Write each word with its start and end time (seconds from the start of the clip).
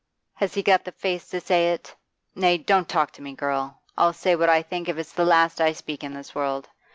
has 0.33 0.55
he 0.55 0.63
got 0.63 0.83
the 0.83 0.91
face 0.91 1.27
to 1.27 1.39
say 1.39 1.71
it? 1.73 1.95
Nay, 2.33 2.57
don't 2.57 2.89
talk 2.89 3.11
to 3.11 3.21
me, 3.21 3.33
girl; 3.35 3.83
I'll 3.95 4.13
say 4.13 4.35
what 4.35 4.49
I 4.49 4.63
think 4.63 4.89
if 4.89 4.97
it's 4.97 5.13
the 5.13 5.25
last 5.25 5.61
I 5.61 5.73
speak 5.73 6.03
in 6.03 6.15
this 6.15 6.33
world. 6.33 6.67